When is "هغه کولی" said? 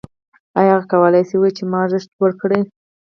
0.77-1.23